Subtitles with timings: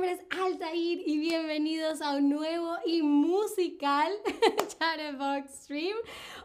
[0.00, 4.10] nombre es Altair y bienvenidos a un nuevo y musical
[4.78, 5.94] Chatterbox Stream.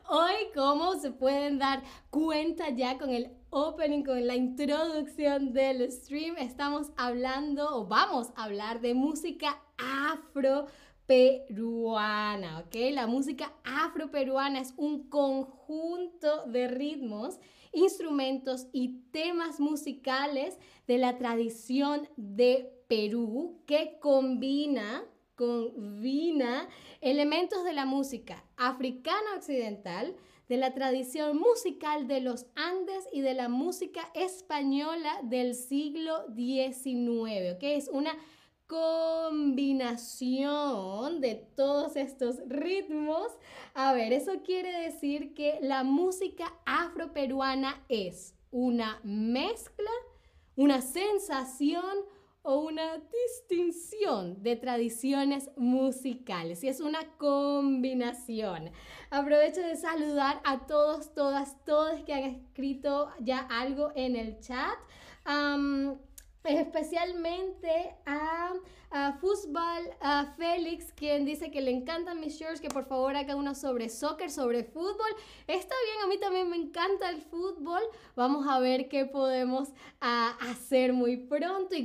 [0.10, 6.36] Hoy, como se pueden dar cuenta ya con el opening, con la introducción del stream,
[6.38, 10.66] estamos hablando o vamos a hablar de música afro
[11.06, 12.76] peruana, ¿ok?
[12.92, 17.40] La música afro-peruana es un conjunto de ritmos,
[17.76, 25.04] instrumentos y temas musicales de la tradición de Perú que combina,
[25.36, 26.68] combina
[27.02, 30.16] elementos de la música africana occidental,
[30.48, 37.58] de la tradición musical de los Andes y de la música española del siglo XIX,
[37.60, 38.16] que es una
[38.68, 43.32] combinación de todos estos ritmos.
[43.74, 49.90] A ver, eso quiere decir que la música afroperuana es una mezcla,
[50.56, 52.06] una sensación
[52.48, 58.70] o una distinción de tradiciones musicales y es una combinación.
[59.10, 64.78] Aprovecho de saludar a todos, todas, todos que han escrito ya algo en el chat
[66.46, 68.54] especialmente a,
[68.92, 73.36] a Fútbol, a Félix, quien dice que le encantan mis shirts, que por favor haga
[73.36, 75.12] uno sobre soccer, sobre fútbol.
[75.48, 77.82] Está bien, a mí también me encanta el fútbol.
[78.16, 79.70] Vamos a ver qué podemos
[80.00, 81.76] hacer muy pronto.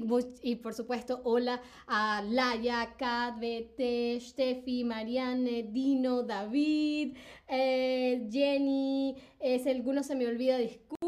[0.42, 7.16] Y, por supuesto, hola a Laia, Kat, Bete, Steffi, Marianne, Dino, David,
[7.48, 10.99] eh, Jenny, es alguno se me olvida, disculpen,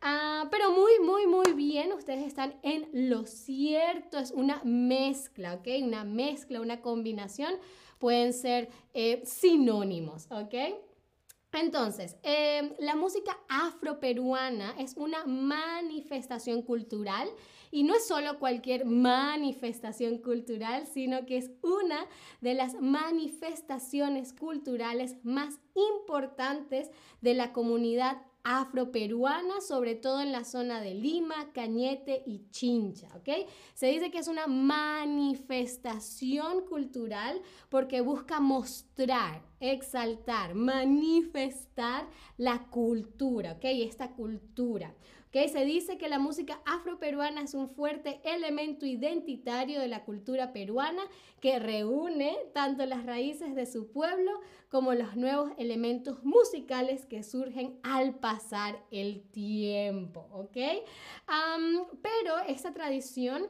[0.00, 5.68] ah, pero muy, muy, muy bien, ustedes están en lo cierto, es una mezcla, ¿ok?
[5.82, 7.54] Una mezcla, una combinación,
[7.98, 10.54] pueden ser eh, sinónimos, ¿ok?
[11.52, 17.28] Entonces, em, la música afroperuana es una manifestación cultural
[17.70, 22.06] y no es solo cualquier manifestación cultural, sino que es una
[22.40, 30.80] de las manifestaciones culturales más importantes de la comunidad afroperuana, sobre todo en la zona
[30.80, 33.28] de Lima, Cañete y Chincha, ¿ok?
[33.74, 43.64] Se dice que es una manifestación cultural porque busca mostrar, exaltar, manifestar la cultura, ¿ok?
[43.64, 44.94] Esta cultura.
[45.32, 45.48] ¿Ok?
[45.48, 51.02] Se dice que la música afroperuana es un fuerte elemento identitario de la cultura peruana
[51.40, 54.30] que reúne tanto las raíces de su pueblo
[54.68, 60.56] como los nuevos elementos musicales que surgen al pasar el tiempo, ¿ok?
[62.02, 63.46] pero esta tradición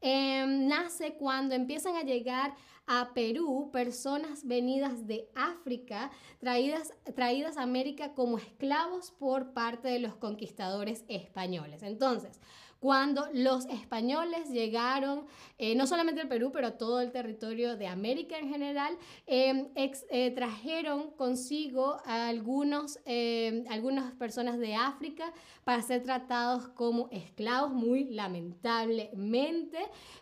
[0.00, 2.54] em, nace cuando empiezan a llegar
[2.92, 10.00] a Perú personas venidas de África, traídas, traídas a América como esclavos por parte de
[10.00, 11.84] los conquistadores españoles.
[11.84, 12.40] Entonces,
[12.80, 15.26] cuando los españoles llegaron,
[15.58, 18.96] eh, no solamente al Perú, pero a todo el territorio de América en general,
[19.26, 25.30] em, eh, trajeron consigo a algunos, em, algunas personas de África
[25.64, 29.78] para ser tratados como esclavos, muy lamentablemente,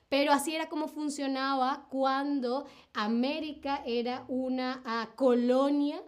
[0.09, 6.03] pero así era como funcionaba cuando América era una ah, colonia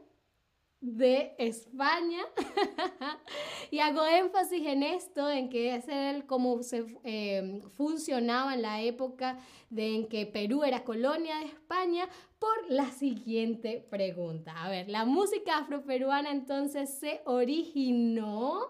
[0.80, 2.22] de España.
[3.70, 8.80] y hago énfasis en esto, en que es el cómo se em, funcionaba en la
[8.80, 9.38] época
[9.68, 14.52] de en que Perú era colonia de España, por la siguiente pregunta.
[14.64, 18.62] A ver, la música afroperuana entonces se originó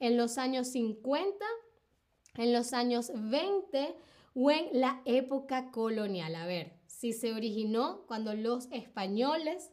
[0.00, 1.44] en los años 50,
[2.36, 3.94] en los años 20
[4.34, 6.34] o en la época colonial.
[6.34, 9.70] A ver, si se originó cuando los españoles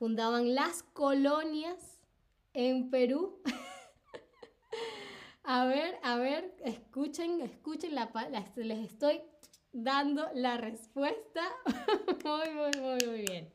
[0.00, 2.00] fundaban las colonias
[2.54, 3.42] en Perú.
[5.44, 8.10] a ver, a ver, escuchen, escuchen, la,
[8.56, 9.20] les estoy
[9.72, 11.42] dando la respuesta.
[12.24, 13.52] muy, muy, muy, muy bien.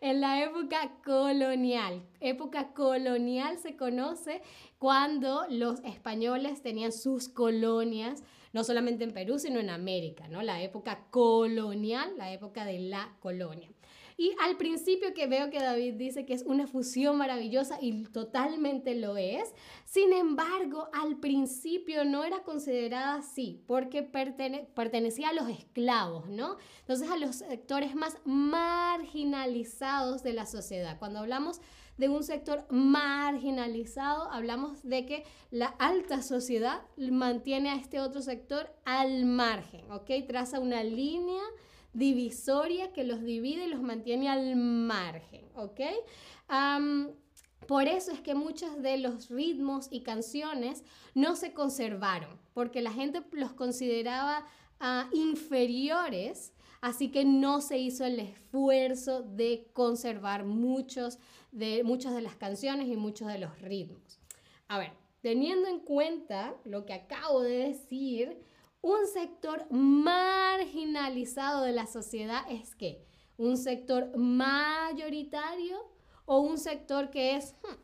[0.00, 2.08] En la época colonial.
[2.20, 4.40] Época colonial se conoce
[4.78, 8.24] cuando los españoles tenían sus colonias,
[8.54, 10.40] no solamente en Perú, sino en América, ¿no?
[10.40, 13.68] La época colonial, la época de la colonia.
[14.20, 18.94] Y al principio que veo que David dice que es una fusión maravillosa y totalmente
[18.94, 19.54] lo es,
[19.86, 26.58] sin embargo, al principio no era considerada así porque pertenecía a los esclavos, ¿no?
[26.80, 30.98] Entonces a los sectores más marginalizados de la sociedad.
[30.98, 31.62] Cuando hablamos
[31.96, 38.70] de un sector marginalizado, hablamos de que la alta sociedad mantiene a este otro sector
[38.84, 40.10] al margen, ¿ok?
[40.26, 41.40] Traza una línea
[41.92, 45.80] divisoria que los divide y los mantiene al margen, ¿ok?
[47.68, 50.82] por eso es que muchos de los ritmos y canciones
[51.14, 54.44] no se conservaron, porque la gente los consideraba
[54.80, 61.18] ah, inferiores, así que no se hizo el esfuerzo de conservar muchos
[61.52, 64.20] de, muchas de las canciones y muchos de los ritmos.
[64.68, 68.38] A ver, teniendo en cuenta lo que acabo de decir,
[68.82, 73.04] un sector marginalizado de la sociedad es que
[73.36, 75.78] un sector mayoritario
[76.26, 77.76] o un sector que es hmm,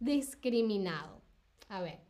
[0.00, 1.22] discriminado.
[1.68, 2.00] A ver.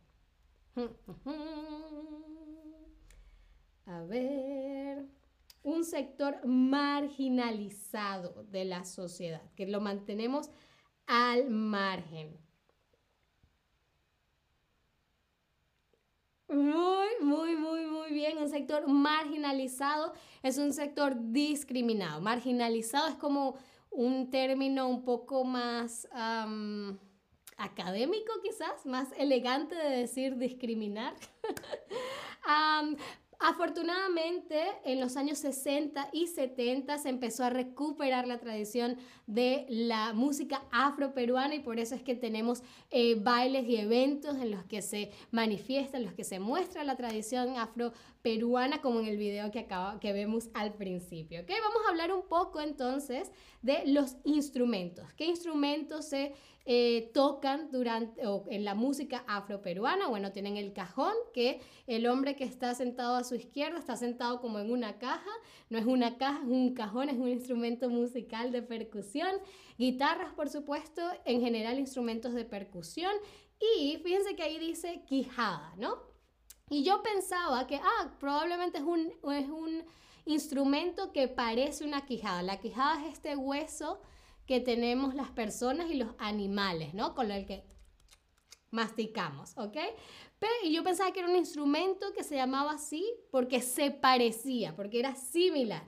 [3.85, 5.05] A ver.
[5.63, 10.49] Un sector marginalizado de la sociedad, que lo mantenemos
[11.05, 12.37] al margen.
[16.49, 18.37] Muy, muy, muy, muy bien.
[18.37, 20.13] Un sector marginalizado
[20.43, 22.21] es un sector discriminado.
[22.21, 23.55] Marginalizado es como
[23.91, 26.07] un término un poco más
[27.57, 31.15] académico quizás, más elegante de decir discriminar.
[33.39, 38.97] Afortunadamente, en los años 60 y 70 se empezó a recuperar la tradición
[39.27, 44.49] de la música afroperuana y por eso es que tenemos eh, bailes y eventos en
[44.49, 49.17] los que se manifiesta, en los que se muestra la tradición afroperuana, como en el
[49.17, 51.41] video que, acaba, que vemos al principio.
[51.41, 51.57] ¿okay?
[51.61, 53.31] Vamos a hablar un poco entonces
[53.61, 55.13] de los instrumentos.
[55.13, 56.33] ¿Qué instrumentos se
[56.69, 60.09] eh, tocan durante, o en la música afroperuana.
[60.09, 64.41] Bueno, tienen el cajón, que el hombre que está sentado a su izquierda está sentado
[64.41, 65.31] como en una caja.
[65.69, 69.29] No es una caja, es un cajón, es un instrumento musical de percusión.
[69.77, 73.13] Guitarras, por supuesto, en general instrumentos de percusión.
[73.79, 75.95] Y fíjense que ahí dice quijada, ¿no?
[76.69, 79.85] Y yo pensaba que, ah, probablemente es un, es un
[80.25, 82.43] instrumento que parece una quijada.
[82.43, 84.01] La quijada es este hueso
[84.47, 87.13] que tenemos las personas y los animales, ¿no?
[87.13, 87.65] Con el que
[88.71, 89.77] masticamos, ¿ok?
[90.63, 94.99] Y yo pensaba que era un instrumento que se llamaba así porque se parecía, porque
[94.99, 95.83] era similar.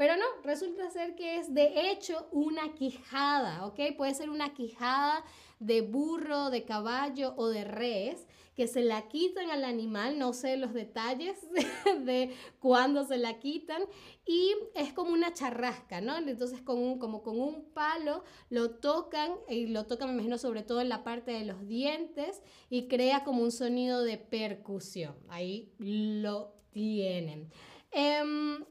[0.00, 3.78] Pero no, resulta ser que es de hecho una quijada, ¿ok?
[3.98, 5.22] Puede ser una quijada
[5.58, 8.26] de burro, de caballo o de res
[8.56, 11.36] que se la quitan al animal, no sé los detalles
[12.06, 13.82] de cuándo se la quitan,
[14.24, 16.16] y es como una charrasca, ¿no?
[16.16, 20.62] Entonces con un, como con un palo lo tocan, y lo tocan, me imagino, sobre
[20.62, 22.40] todo en la parte de los dientes,
[22.70, 25.14] y crea como un sonido de percusión.
[25.28, 27.50] Ahí lo tienen.
[27.90, 28.64] Em,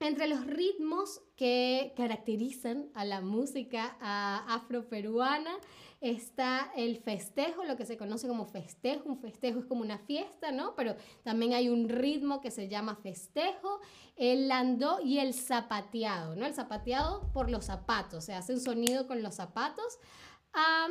[0.00, 5.58] entre los ritmos que caracterizan a la música afroperuana
[6.00, 9.08] está el festejo, lo que se conoce como festejo.
[9.08, 10.76] Un festejo es como una fiesta, ¿no?
[10.76, 13.80] Pero también hay un ritmo que se llama festejo,
[14.16, 16.46] el landó y el zapateado, ¿no?
[16.46, 19.98] El zapateado por los zapatos, se hace un sonido con los zapatos.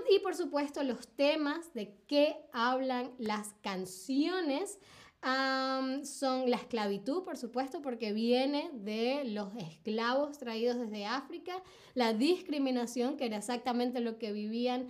[0.10, 4.80] y por supuesto los temas de qué hablan las canciones
[5.22, 11.62] son la esclavitud, por supuesto, porque viene de los esclavos traídos desde África,
[11.96, 14.88] la discriminación, que era exactamente lo que vivían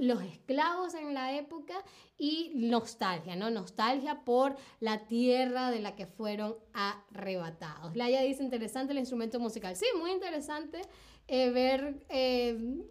[0.00, 1.74] los esclavos en la época,
[2.16, 3.50] y nostalgia, ¿no?
[3.50, 7.96] Nostalgia por la tierra de la que fueron arrebatados.
[7.96, 9.74] Laia dice, interesante el instrumento musical.
[9.76, 10.80] Sí, muy interesante
[11.26, 12.84] eh, ver, eh,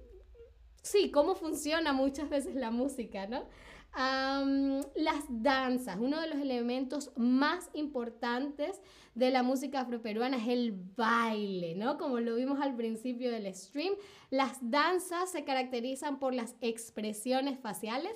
[0.81, 3.45] sí, cómo funciona muchas veces la música, ¿no?
[3.95, 8.81] Las danzas, uno de los elementos más importantes
[9.13, 11.97] de la música afroperuana es el baile, ¿no?
[11.97, 13.93] Como lo vimos al principio del stream,
[14.31, 18.13] las danzas se caracterizan por las expresiones faciales.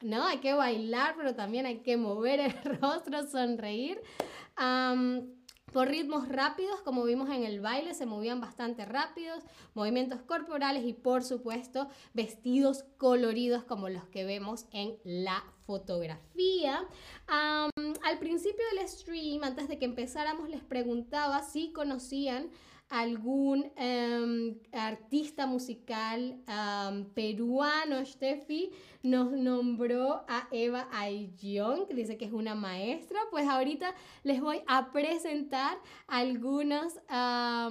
[0.00, 0.26] ¿No?
[0.26, 4.02] Hay que bailar, pero también hay que mover el rostro, sonreír
[5.72, 9.42] por ritmos rápidos, como vimos en el baile, se movían bastante rápidos,
[9.74, 16.86] movimientos corporales y por supuesto vestidos coloridos como los que vemos en la fotografía.
[17.26, 22.50] al principio del stream, antes de que empezáramos, les preguntaba si conocían
[22.94, 26.38] algún em, artista musical
[27.14, 28.70] peruano, Steffi,
[29.02, 33.18] nos nombró a Eva Ayllón, que dice que es una maestra.
[33.32, 37.68] Pues ahorita les voy a presentar algunos a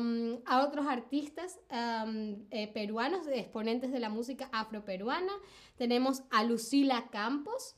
[0.68, 5.32] otros artistas eh, peruanos, exponentes de la música afroperuana.
[5.78, 7.76] Tenemos a Lucila Campos,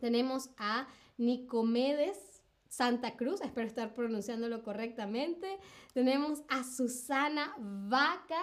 [0.00, 0.88] tenemos a
[1.18, 2.31] Nicomedes
[2.72, 5.58] Santa Cruz, espero estar pronunciándolo correctamente.
[5.92, 8.42] Tenemos a Susana Vaca,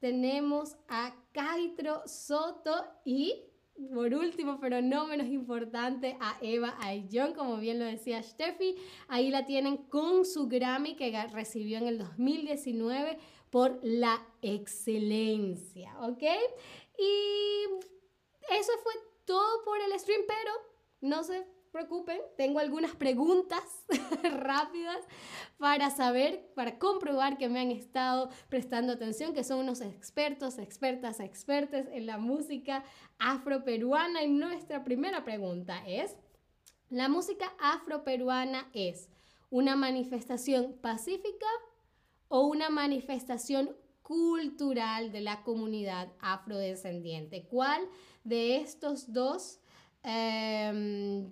[0.00, 3.44] tenemos a Caitro Soto y
[3.92, 8.76] por último, pero no menos importante, a Eva Ayllón, como bien lo decía Steffi.
[9.08, 13.18] Ahí la tienen con su Grammy que recibió en el 2019
[13.50, 16.22] por la excelencia, ¿ok?
[16.98, 17.64] Y
[18.54, 18.94] eso fue
[19.26, 20.52] todo por el stream, pero
[21.02, 23.62] no sé preocupen, tengo algunas preguntas
[24.22, 24.98] rápidas
[25.58, 31.20] para saber, para comprobar que me han estado prestando atención, que son unos expertos, expertas,
[31.20, 32.84] expertes en la música
[33.18, 34.22] afroperuana.
[34.22, 36.16] Y nuestra primera pregunta es,
[36.88, 39.08] ¿la música afroperuana es
[39.50, 41.46] una manifestación pacífica
[42.28, 47.46] o una manifestación cultural de la comunidad afrodescendiente?
[47.46, 47.88] ¿Cuál
[48.24, 49.60] de estos dos
[50.02, 51.30] em,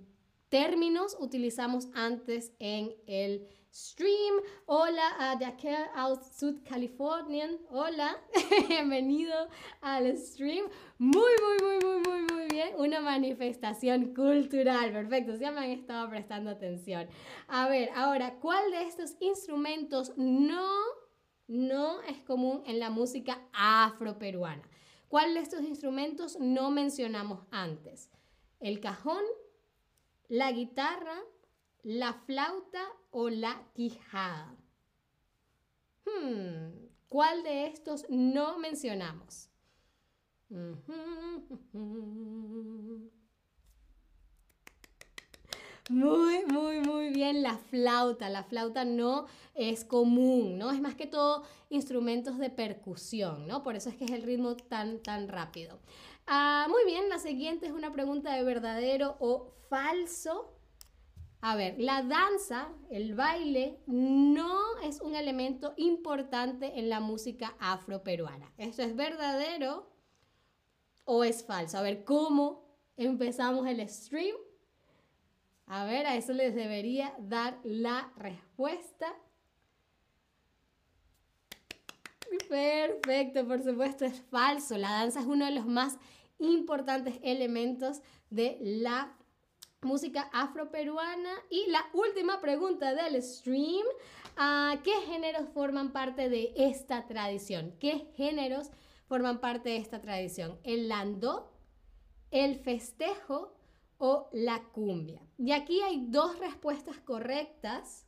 [0.54, 4.34] términos utilizamos antes en el stream.
[4.66, 7.50] Hola a de aquí al Sud California.
[7.70, 8.16] Hola,
[8.68, 9.34] bienvenido
[9.80, 10.66] al stream.
[10.98, 12.68] Muy, muy, muy, muy, muy, muy bien.
[12.78, 14.92] Una manifestación cultural.
[14.92, 17.08] Perfecto, ya me han estado prestando atención.
[17.48, 20.70] A ver, ahora, ¿cuál de estos instrumentos no,
[21.48, 24.62] no es común en la música afroperuana?
[25.08, 28.08] ¿Cuál de estos instrumentos no mencionamos antes?
[28.60, 29.24] El cajón,
[30.34, 31.22] la guitarra,
[31.84, 34.56] la flauta o la quijada.
[36.04, 39.48] Hmm, ¿Cuál de estos no mencionamos?
[45.88, 48.28] Muy, muy, muy bien la flauta.
[48.28, 50.72] La flauta no es común, ¿no?
[50.72, 53.62] Es más que todo instrumentos de percusión, ¿no?
[53.62, 55.78] Por eso es que es el ritmo tan, tan rápido.
[56.26, 60.50] Ah, muy bien, la siguiente es una pregunta de verdadero o falso.
[61.40, 68.50] A ver, la danza, el baile, no es un elemento importante en la música afroperuana.
[68.56, 69.92] ¿Esto es verdadero
[71.04, 71.76] o es falso?
[71.76, 72.64] A ver, ¿cómo
[72.96, 74.36] empezamos el stream?
[75.66, 79.14] A ver, a eso les debería dar la respuesta.
[82.48, 84.76] Perfecto, por supuesto es falso.
[84.76, 85.98] La danza es uno de los más
[86.38, 88.00] importantes elementos
[88.30, 89.16] de la
[89.82, 91.32] música afroperuana.
[91.50, 93.84] Y la última pregunta del stream,
[94.36, 97.74] ah, ¿qué géneros forman parte de esta tradición?
[97.78, 98.70] ¿Qué géneros
[99.06, 100.58] forman parte de esta tradición?
[100.64, 101.52] ¿El landó,
[102.30, 103.54] el festejo
[103.98, 105.22] o la cumbia?
[105.38, 108.06] Y aquí hay dos respuestas correctas.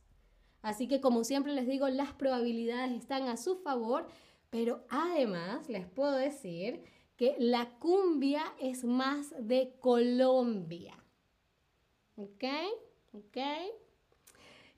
[0.67, 4.05] Así que como siempre les digo, las probabilidades están a su favor,
[4.49, 6.83] pero además les puedo decir
[7.15, 11.01] que la cumbia es más de Colombia.
[12.17, 12.43] ¿Ok?
[13.13, 13.37] ¿Ok?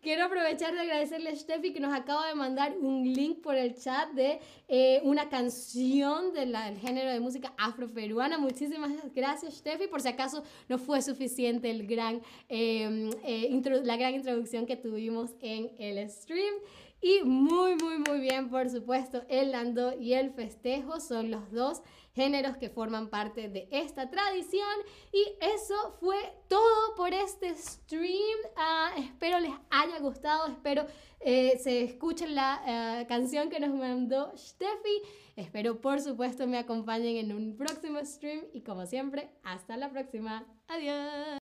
[0.01, 3.75] Quiero aprovechar de agradecerle a Steffi que nos acaba de mandar un link por el
[3.75, 4.39] chat de
[4.69, 8.37] eh, una canción del género de música afroperuana.
[8.37, 9.87] Muchísimas gracias, Steffi.
[9.87, 15.31] Por si acaso no fue suficiente el gran, em, eh, la gran introducción que tuvimos
[15.41, 16.53] en el stream.
[17.01, 21.81] Y muy, muy, muy bien, por supuesto, el landó y el festejo son los dos
[22.13, 24.67] géneros que forman parte de esta tradición.
[25.13, 26.17] Y eso fue
[26.49, 28.37] todo por este stream.
[28.57, 30.85] Ah, espero les haya gustado, espero
[31.21, 32.61] eh, se escuchen la
[33.01, 35.01] eh, canción que nos mandó Steffi.
[35.35, 40.45] Espero por supuesto me acompañen en un próximo stream y como siempre, hasta la próxima.
[40.67, 41.38] Adiós.